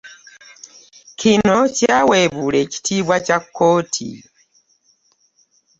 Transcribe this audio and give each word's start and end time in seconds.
Kino 1.19 1.57
kyaweebuula 1.77 2.57
ekitiibwa 2.65 3.15
kya 3.25 3.37
kkooti. 3.43 4.09